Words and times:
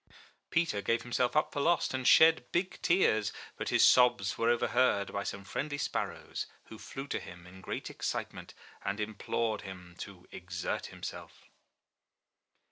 Peter 0.49 0.81
gave 0.81 1.03
himself 1.03 1.35
up 1.35 1.53
for 1.53 1.59
lost, 1.59 1.93
and 1.93 2.07
shed 2.07 2.51
big 2.51 2.81
tears; 2.81 3.31
but 3.55 3.69
his 3.69 3.87
sobs 3.87 4.35
were 4.35 4.49
overheard 4.49 5.13
by 5.13 5.21
some 5.23 5.43
friendly 5.43 5.77
sparrows, 5.77 6.47
who 6.69 6.79
flew 6.79 7.05
to 7.05 7.19
him 7.19 7.45
in 7.45 7.61
great 7.61 7.87
excitement, 7.87 8.55
and 8.83 8.99
implored 8.99 9.61
him 9.61 9.93
to 9.99 10.27
exert 10.31 10.87
himself. 10.87 11.45